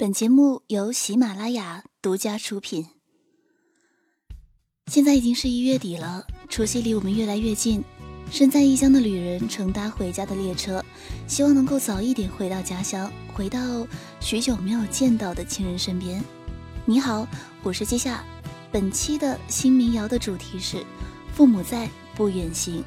[0.00, 2.86] 本节目由喜马拉雅独家出品。
[4.86, 7.84] 现在已经是一月底了，除夕离我们越来越近。
[8.30, 10.82] 身在异乡的旅人乘搭回家的列车，
[11.26, 13.86] 希望能够早一点回到家乡，回到
[14.20, 16.24] 许久没有见到的亲人身边。
[16.86, 17.28] 你好，
[17.62, 18.24] 我是季夏。
[18.72, 20.82] 本期的新民谣的主题是
[21.34, 22.82] “父母在，不远行”。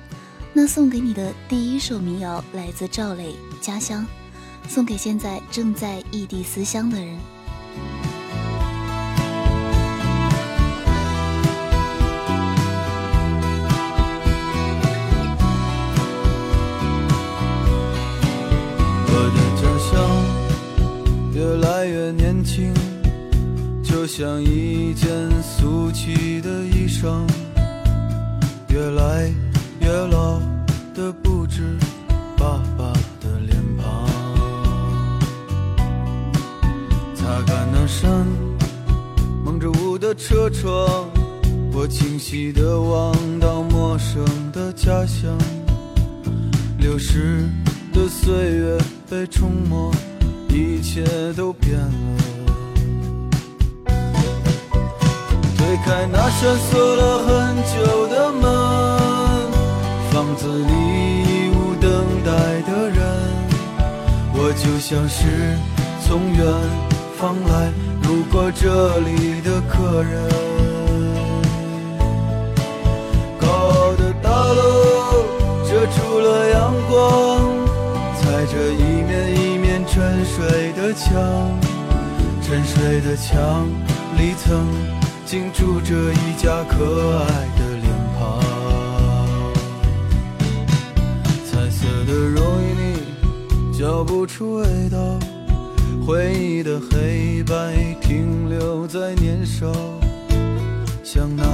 [0.51, 4.03] 那送给你的第一首民谣来自赵磊，《家乡》。
[4.67, 7.17] 送给现在正在异地思乡的人。
[19.05, 19.91] 我的家乡
[21.33, 22.73] 越来越年轻，
[23.83, 25.07] 就像一件
[25.41, 27.27] 俗气的衣裳，
[28.69, 29.31] 越来
[29.79, 30.41] 越老
[40.15, 41.09] 车窗，
[41.73, 45.37] 我清晰地望到陌生的家乡。
[46.77, 47.49] 流逝
[47.91, 48.77] 的岁月
[49.09, 49.91] 被冲没，
[50.49, 51.03] 一切
[51.35, 51.89] 都变了。
[55.57, 58.41] 推开那扇锁了很久的门，
[60.11, 60.71] 房子里
[61.23, 61.89] 已无等
[62.23, 62.31] 待
[62.69, 62.99] 的人，
[64.33, 65.57] 我就像是
[66.05, 66.43] 从远。
[67.15, 67.71] 方来
[68.03, 70.29] 路过这里的客人，
[73.39, 75.25] 高傲的大楼
[75.65, 77.39] 遮住了阳光，
[78.19, 81.11] 踩着一面一面沉睡的墙，
[82.41, 83.67] 沉睡的墙
[84.17, 84.67] 里曾
[85.25, 87.25] 经住着一家可爱
[87.57, 87.85] 的脸
[88.19, 88.21] 庞，
[91.45, 95.12] 彩色的容易腻，嚼不出味道。
[96.05, 99.71] 回忆的黑白停留在年少，
[101.01, 101.45] 像那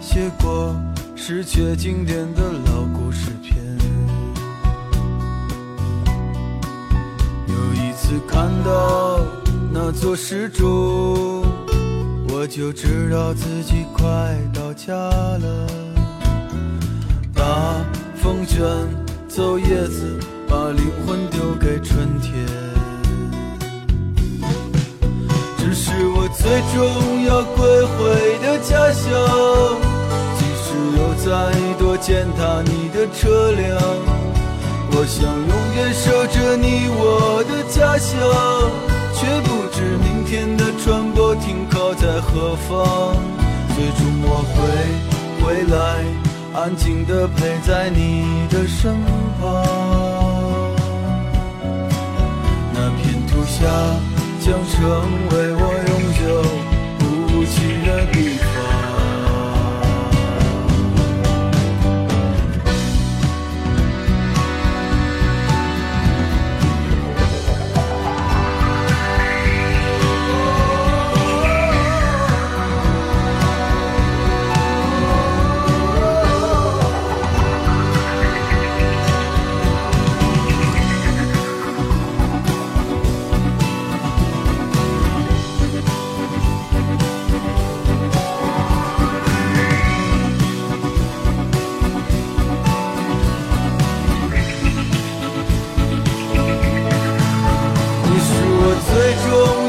[0.00, 0.74] 些过
[1.14, 3.56] 时却经典的老故事片。
[7.46, 9.20] 有一次看到
[9.72, 10.66] 那座时钟，
[12.28, 15.66] 我就知道自己快到家了。
[17.32, 17.84] 大
[18.16, 18.66] 风卷
[19.28, 20.18] 走叶子，
[20.48, 22.65] 把灵魂丢给春天。
[25.68, 29.10] 这是我最终要归回的家乡，
[30.38, 31.26] 即使有再
[31.76, 33.76] 多践踏你的车辆，
[34.92, 38.14] 我想永远守着你我的家乡，
[39.12, 43.16] 却不知明天的船舶停靠在何方。
[43.74, 44.54] 最终我会
[45.42, 45.76] 回来，
[46.54, 48.94] 安静地陪在你的身
[49.40, 49.66] 旁。
[52.72, 53.66] 那片土下
[54.38, 54.78] 将成
[55.32, 55.45] 为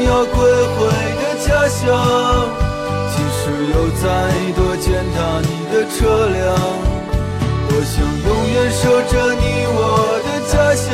[0.08, 0.88] 要归回
[1.20, 1.84] 的家乡
[3.12, 3.40] 即使
[3.74, 4.06] 有再
[4.56, 5.98] 多践踏你的车
[6.28, 6.38] 辆
[7.68, 9.78] 我想永远守着你我
[10.24, 10.88] 的家乡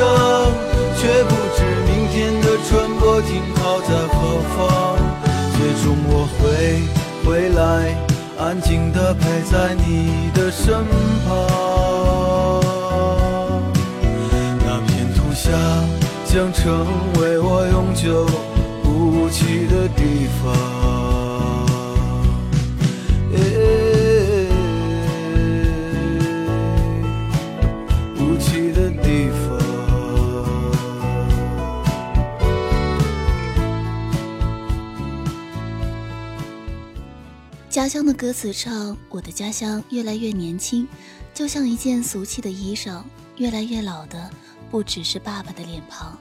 [0.97, 4.13] 却不知明天的船舶停靠在何
[4.51, 4.59] 方
[5.55, 6.43] 最终我会
[7.23, 7.95] 回来
[8.37, 10.83] 安静的陪在你的身
[11.25, 11.31] 旁
[14.59, 15.49] 那片土下
[16.25, 16.85] 将成
[17.21, 18.27] 为我永久
[19.75, 20.53] 的地方，
[23.33, 23.37] 哎，
[28.17, 29.59] 无奇的地方。
[37.69, 40.87] 家乡的歌词唱：“我的家乡越来越年轻，
[41.33, 43.03] 就像一件俗气的衣裳；
[43.35, 44.29] 越来越老的，
[44.71, 46.17] 不只是爸爸的脸庞。”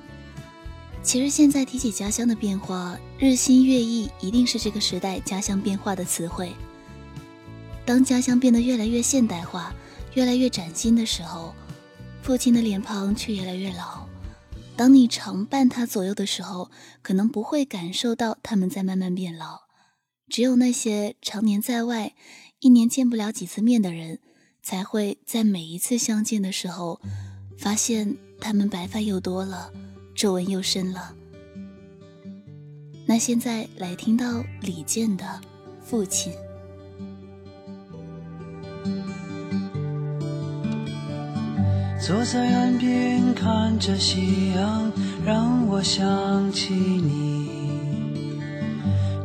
[1.05, 6.51] 其实现在提起家乡的变化，日新月异一定是这个时代家乡变化的词汇。
[7.85, 9.75] 当家乡变得越来越现代化、
[10.15, 11.55] 越来越崭新的时候，
[12.23, 14.09] 父亲的脸庞却越来越老，
[14.77, 16.71] 当你常伴他左右的时候，
[17.03, 19.65] 可能不会感受到他们在慢慢变老。
[20.31, 22.15] 只有那些常年在外、
[22.61, 24.21] 一年见不了几次面的人，
[24.63, 26.99] 才会在每一次相见的时候，
[27.59, 29.71] 发现他们白发又多了，
[30.25, 31.13] 皱纹又深了。
[33.05, 35.25] 那现在来听到李健的
[35.85, 36.33] 《父亲》。
[42.01, 44.91] 坐在岸边看着夕阳，
[45.27, 47.51] 让我想起你。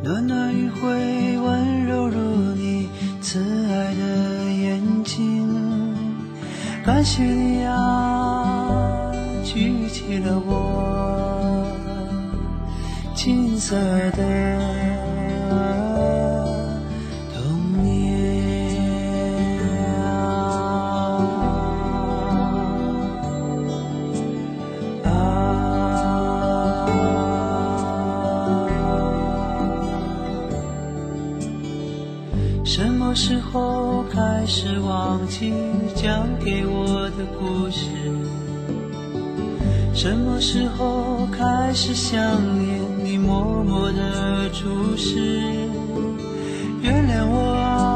[0.04, 2.20] 暖暖余晖，温柔如
[2.56, 2.90] 你
[3.22, 3.38] 慈
[3.72, 5.48] 爱的眼睛。
[6.84, 8.49] 感谢你啊，
[9.52, 11.66] 举起了我
[13.16, 13.74] 金色
[14.12, 14.22] 的
[17.34, 17.90] 童年
[32.64, 33.12] 什么。
[33.12, 35.52] 时候开始忘记
[35.96, 37.99] 讲给我的故事？
[40.02, 42.18] 什么时候开始想
[42.58, 45.20] 念你默默的注视？
[46.80, 47.89] 原谅我啊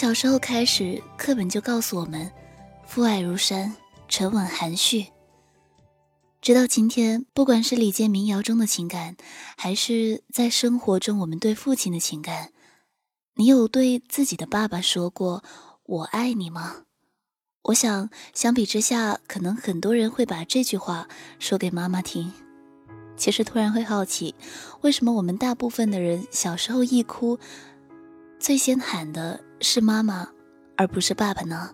[0.00, 2.32] 小时候开始，课本就告诉我们，
[2.86, 3.76] 父爱如山，
[4.08, 5.04] 沉稳含蓄。
[6.40, 9.14] 直到今天，不管是李健民谣中的情感，
[9.58, 12.50] 还是在生活中我们对父亲的情感，
[13.34, 15.44] 你有对自己的爸爸说过
[15.84, 16.84] “我爱你”吗？
[17.64, 21.08] 我想，相比之下，可能很多人会把这句话
[21.38, 22.32] 说给妈妈听。
[23.18, 24.34] 其实，突然会好奇，
[24.80, 27.38] 为什么我们大部分的人小时候一哭，
[28.38, 29.44] 最先喊的？
[29.60, 30.28] 是妈妈，
[30.76, 31.70] 而不是爸爸呢。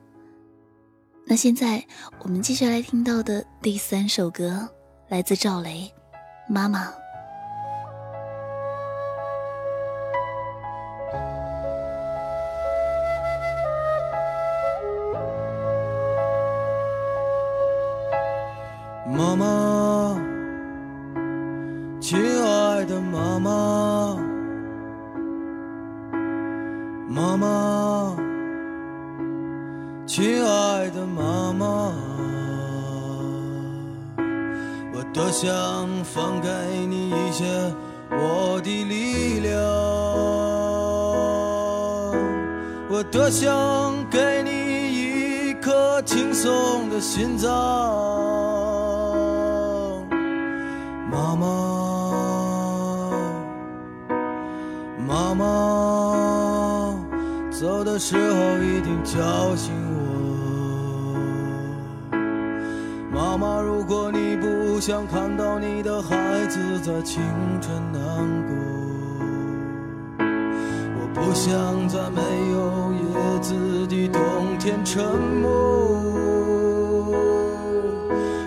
[1.25, 1.85] 那现在
[2.21, 4.69] 我们接下来听到的第三首歌，
[5.09, 5.93] 来自赵雷，
[6.53, 6.85] 《妈妈》。
[6.91, 7.06] 妈
[35.39, 36.49] 想放给
[36.89, 37.45] 你一些
[38.11, 39.61] 我的力量，
[42.89, 43.53] 我多想
[44.09, 47.51] 给你一颗轻松的心脏，
[51.13, 51.45] 妈妈，
[55.07, 56.97] 妈妈。
[57.51, 59.71] 走的时候一定叫醒
[64.87, 67.21] 想看到你的孩子在清
[67.61, 68.01] 晨难
[68.47, 68.55] 过，
[70.95, 73.03] 我不想在没有叶
[73.41, 75.05] 子的冬天沉
[75.43, 75.51] 默。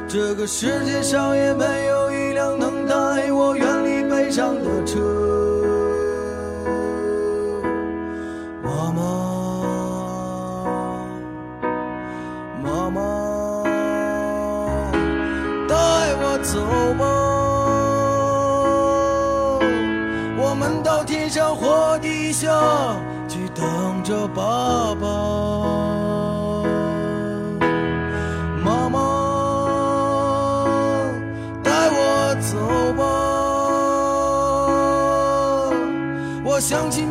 [0.08, 2.88] 这个世界上也没有一辆能。
[2.88, 5.38] 带我远离悲伤的车。
[21.29, 22.50] 上或地下
[23.27, 25.07] 去等着爸爸。
[28.63, 29.00] 妈妈，
[31.63, 32.57] 带我走
[32.98, 33.03] 吧，
[36.43, 37.08] 我相信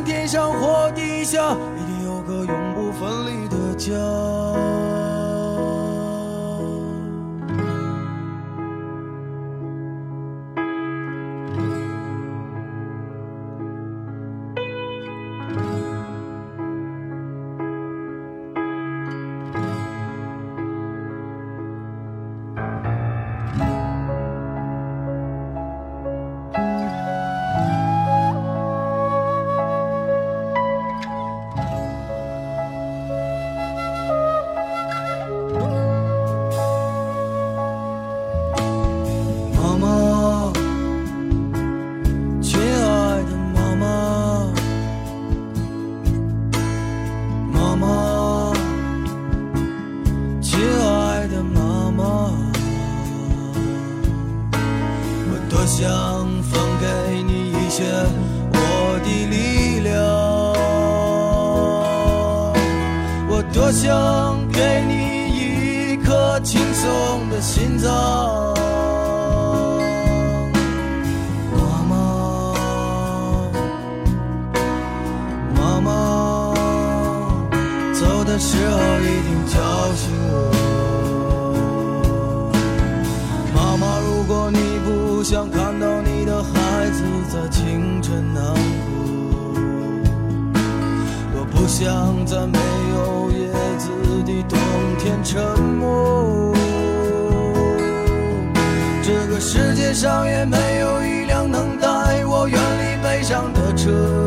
[99.40, 104.17] 世界上也没有一辆能带我远离悲伤的车。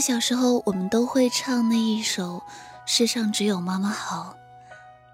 [0.00, 2.38] 小时候，我们都会唱那一首
[2.86, 4.36] 《世上只有妈妈好》。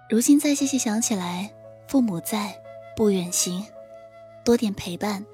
[0.09, 1.53] 如今再细细想起来，
[1.87, 2.57] 父母在，
[2.95, 3.65] 不远行，
[4.45, 5.25] 多点陪伴，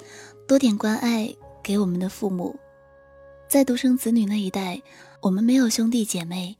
[0.47, 2.59] 多点关爱给我们的父母。
[3.47, 4.81] 在独生子女那一代，
[5.21, 6.57] 我们没有兄弟姐妹，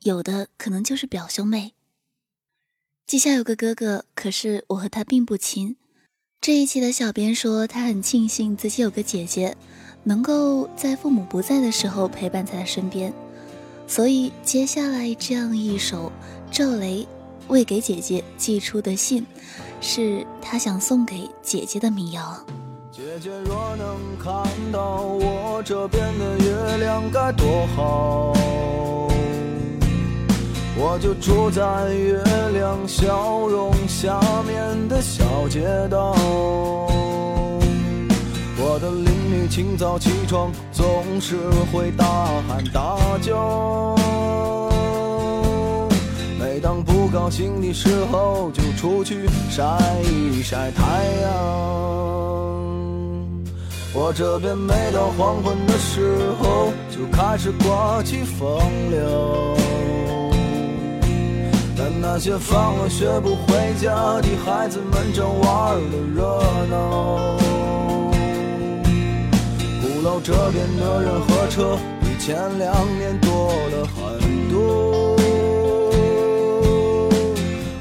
[0.00, 1.72] 有的可能就是表兄妹。
[3.06, 5.76] 季夏有个哥哥，可是我和他并不亲。
[6.40, 9.56] 这一期的小编说，他很庆幸自己有个姐姐。
[10.04, 13.12] 能够在父母不在的时候陪伴在他身边，
[13.86, 16.12] 所以接下来这样一首
[16.50, 17.08] 赵雷
[17.48, 19.26] 为给姐姐寄出的信，
[19.80, 22.38] 是他想送给姐姐的民谣。
[22.92, 28.32] 姐姐若能看到我这边的月亮该多好，
[30.76, 36.14] 我就住在月亮笑容下面的小街道。
[38.56, 41.36] 我的邻女清早起床总是
[41.72, 42.04] 会大
[42.48, 43.96] 喊大叫，
[46.38, 49.64] 每当不高兴的时候就出去晒
[50.04, 50.82] 一晒太
[51.22, 51.32] 阳。
[53.92, 58.58] 我这边每到黄昏的时候，就开始刮起风
[58.90, 59.56] 流。
[61.76, 67.34] 但那些放了学不回家的孩子们正玩的热闹。
[70.04, 74.20] 鼓楼这边的人和车比前两年多了很
[74.50, 75.16] 多。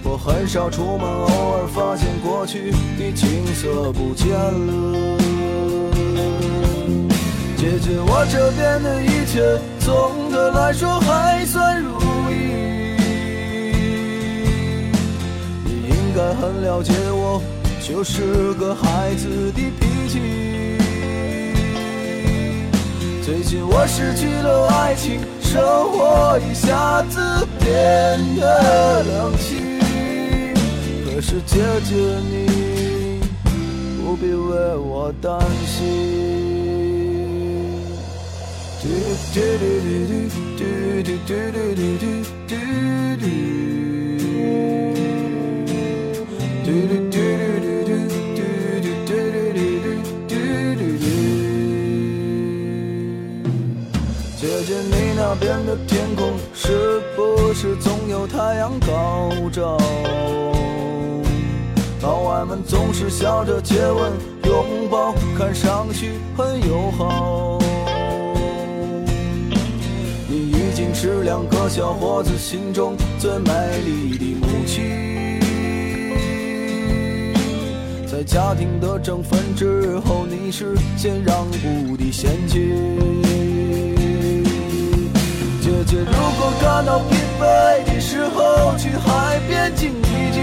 [0.04, 5.20] 我很少出门，偶尔发现过去的景色不见了。
[7.58, 12.00] 姐姐，我这边的一切总的来说还算如
[12.32, 12.96] 意。
[15.66, 17.44] 你应该很了解我，
[17.86, 20.63] 就是个孩子的脾气。
[23.26, 27.22] 最近我失去了爱情，生活一下子
[27.58, 29.80] 变得冷清。
[31.06, 31.96] 可是姐姐
[32.30, 33.22] 你
[34.04, 36.34] 不必为我担心。
[55.36, 59.80] 那边的天空是不是总有太阳高照？
[62.04, 64.12] 老外们总是笑着接吻、
[64.46, 67.58] 拥抱，看上去很友好。
[70.28, 74.84] 你已经是两个小伙子心中最美丽的母亲，
[78.06, 83.23] 在家庭的争分之后，你是先让步的先妻。
[85.84, 90.42] 姐，如果感到疲惫的时候，去海边静一静。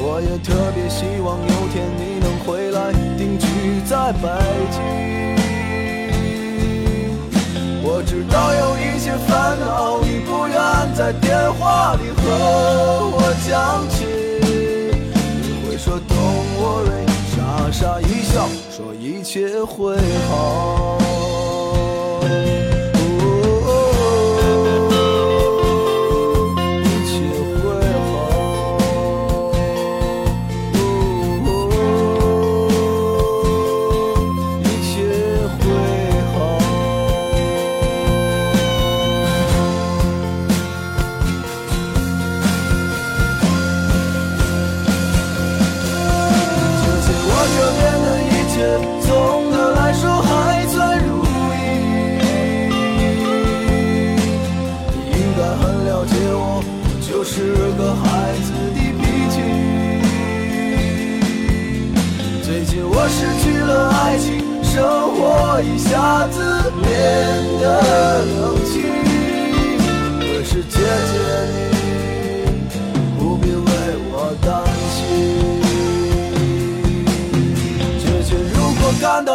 [0.00, 3.46] 我也特别希望有天你能回来定居
[3.86, 4.28] 在北
[4.70, 4.76] 京。
[7.82, 10.56] 我知道有一些烦恼，你不愿
[10.94, 12.22] 在电话里和
[13.12, 13.96] 我讲起。
[15.42, 17.36] 你会说 Don't worry，傻
[17.70, 19.96] 傻一笑，说一切会
[20.28, 20.98] 好。
[22.30, 22.67] Oh,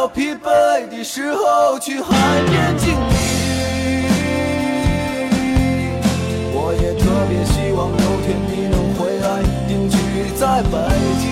[0.07, 3.43] 疲惫的时候去海边静一静
[6.53, 9.95] 我也特别希望有天你能回来定居
[10.35, 10.73] 在北
[11.21, 11.23] 京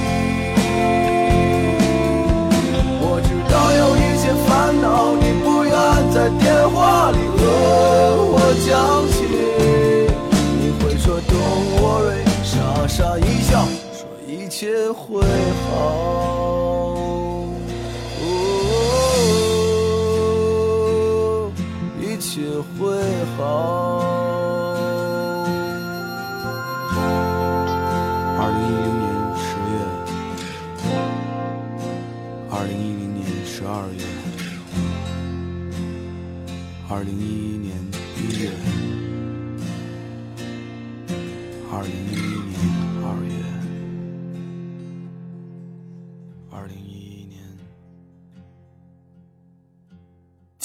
[3.01, 4.49] 我知道有一些烦
[4.81, 5.73] 恼你不愿
[6.11, 7.41] 在电话里和
[8.31, 8.69] 我讲
[9.11, 9.15] 起。
[10.59, 15.21] 你会说 don't worry 傻傻一笑说一切会
[15.67, 16.90] 好。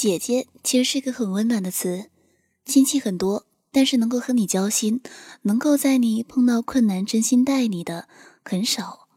[0.07, 2.09] 姐姐其实是一个很温暖的词，
[2.63, 5.01] 亲戚很多，但是能够和你交心，
[5.41, 8.07] 能够在你碰到困难真心待你的
[8.41, 9.09] 很少，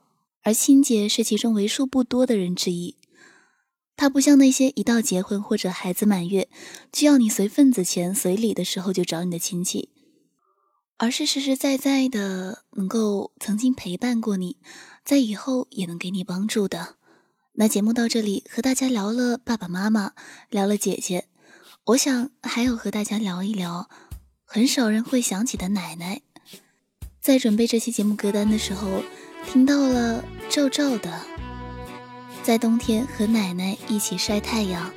[0.42, 2.96] 而亲姐是其中为数不多的人之一。
[3.94, 6.48] 她不像那些一到结婚或者孩子满月
[6.90, 9.90] 就要你随份子钱随礼的时候就找你的亲戚，
[10.96, 14.56] 而是实实在在的能够曾经陪伴过你，
[15.04, 16.96] 在以后也能给你帮助的。
[17.54, 20.12] 那节目到这里，和大家聊了爸爸妈妈，
[20.48, 21.26] 聊了姐姐，
[21.86, 23.90] 我想还有和大家聊一聊
[24.44, 26.22] 很少人会想起的奶奶。
[27.20, 29.02] 在准备这期节目歌单的时候，
[29.46, 31.10] 听到了赵照的
[32.42, 34.90] 《在冬天和奶奶一起晒太阳。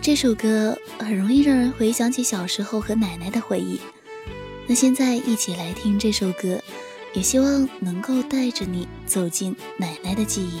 [0.00, 3.78] 这首歌很容易让人回想起小时候和奶奶的回忆。
[4.66, 6.60] 那现在一起来听这首歌，
[7.14, 10.60] 也希望能够带着你走进奶奶的记忆。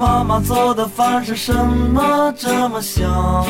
[0.00, 3.44] 妈妈做的饭是什么这么香？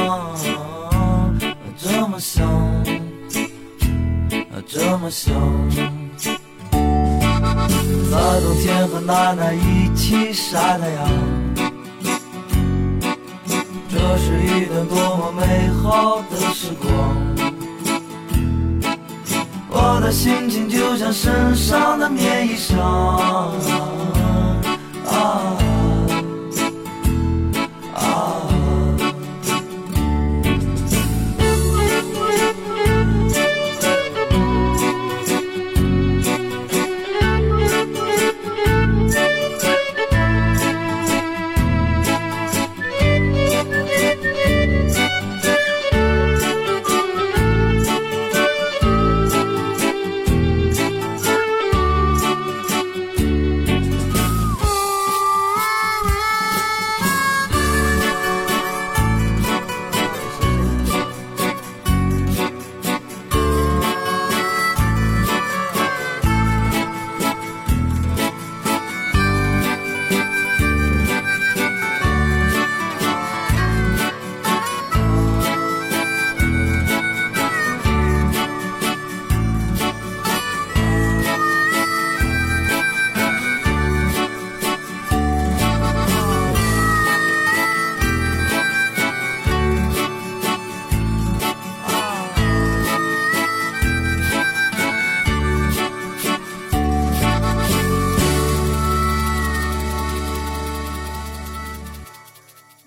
[1.78, 2.44] 这么香，
[4.66, 5.32] 这么香。
[8.10, 11.08] 在冬天和奶奶一起晒太阳。
[13.88, 16.90] 这是一段多么美好的时光，
[19.68, 22.76] 我的心情就像身上的棉衣裳。
[25.06, 25.56] 啊。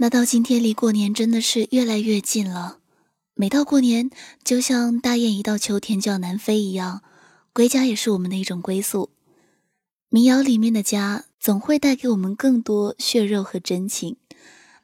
[0.03, 2.79] 那到今天，离过年真的是越来越近了。
[3.35, 4.09] 每到过年，
[4.43, 7.01] 就像大雁一到秋天就要南飞一样，
[7.53, 9.11] 归家也是我们的一种归宿。
[10.09, 14.17] 民谣里面的家，总会带给我们更多血肉和真情。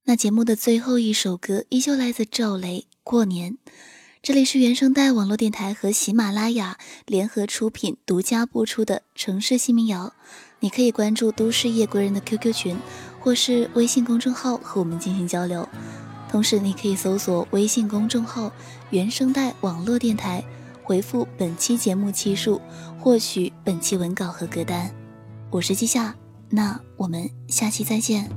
[0.05, 3.51] 那节目的最后一首歌，依旧来自赵雷，《过年》。
[4.23, 10.13] 这里是原声带网络电台和喜马拉雅联合出品、独家播出的城市新民谣。
[10.61, 12.77] 你可以关注都市夜归人的 QQ 群。
[13.19, 15.67] 或是微信公众号和我们进行交流，
[16.29, 18.51] 同时你可以搜索微信公众号
[18.91, 20.43] “原声带网络电台”，
[20.83, 22.61] 回复本期节目期数，
[22.99, 24.89] 获取本期文稿和歌单。
[25.51, 26.15] 我是季夏，
[26.49, 28.29] 那我们下期再见。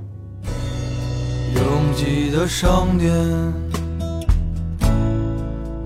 [1.54, 3.12] 拥挤的商店，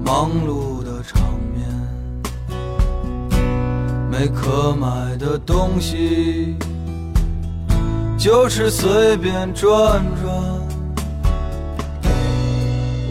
[0.04, 1.20] 忙碌的场
[1.54, 1.68] 面，
[4.08, 6.56] 没可买的东西，
[8.18, 10.34] 就是随便转转。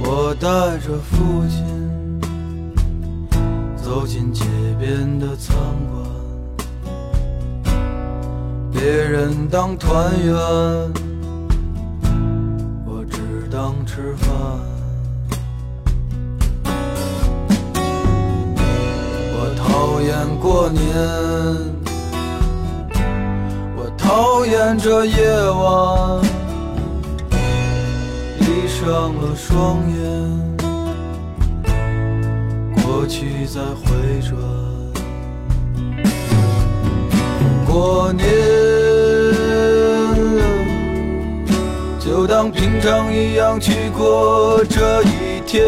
[0.03, 0.47] 我带
[0.79, 2.19] 着父亲
[3.75, 4.43] 走进街
[4.79, 5.55] 边的餐
[5.91, 7.75] 馆，
[8.71, 10.35] 别人当团圆，
[12.85, 14.33] 我只当吃饭。
[19.37, 20.81] 我讨厌过年，
[24.05, 25.15] 讨厌这夜
[25.49, 26.21] 晚。
[28.39, 29.97] 闭上了双眼，
[32.83, 34.37] 过去在回转。
[37.65, 38.23] 过年
[41.99, 45.65] 就当平常一样去过这一天，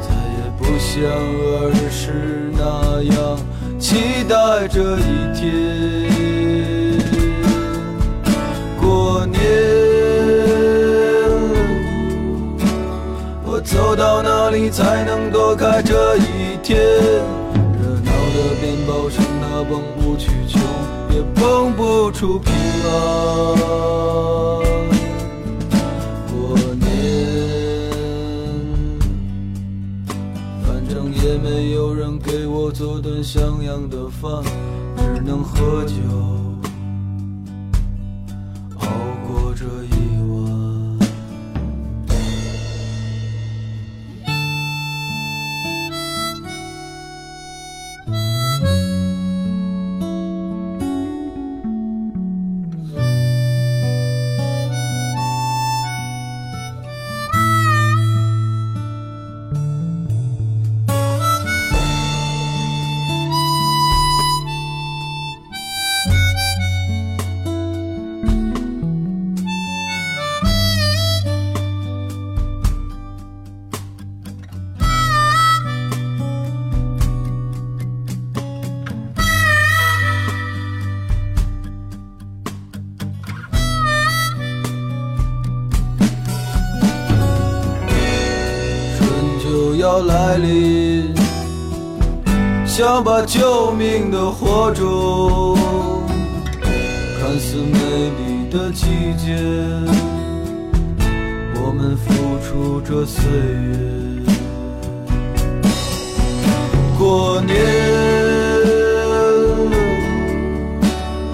[0.00, 3.36] 再也不像儿时那样
[3.80, 6.43] 期待这一天。
[9.24, 9.40] 过年。
[13.64, 16.78] 走到哪里才能躲开这一天？
[16.78, 20.60] 热闹的鞭炮声，它蹦不去穷，
[21.10, 22.52] 也蹦不出平
[22.84, 22.92] 安。
[26.30, 26.84] 过年，
[30.62, 34.42] 反正也没有人给我做顿像样的饭，
[35.14, 35.94] 只能喝酒。
[92.96, 95.58] 那把救命的火种，
[97.18, 97.76] 看似美
[98.20, 98.86] 丽的季
[99.18, 99.34] 节，
[101.56, 103.74] 我们付出着岁月。
[106.96, 107.56] 过年，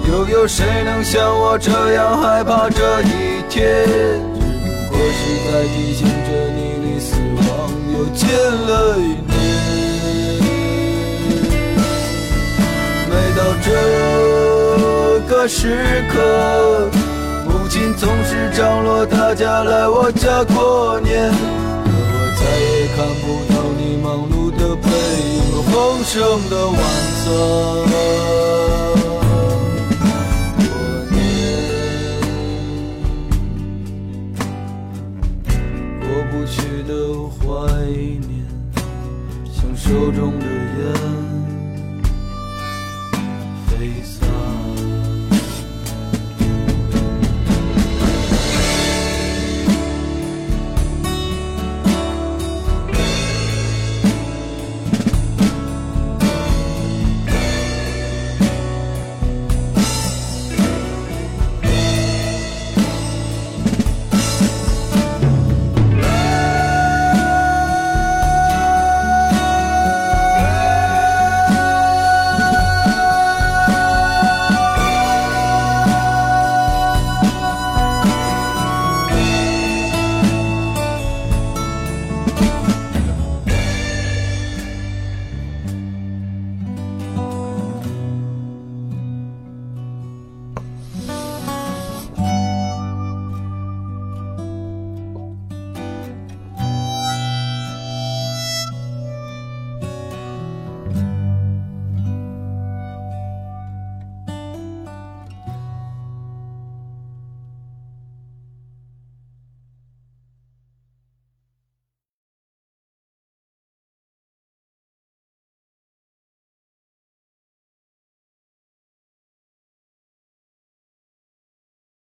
[0.09, 3.85] 又有谁能像我这样害怕这一天？
[3.85, 4.49] 只
[4.89, 6.09] 不过是在提醒着
[6.55, 6.59] 你。
[6.83, 9.20] 离死亡又近了一，
[15.47, 16.89] 时刻，
[17.47, 21.35] 母亲总是张罗大家来我家过年，可
[21.87, 24.89] 我再也看不到你忙碌的背
[25.33, 26.77] 影和丰盛的晚
[27.23, 29.00] 餐。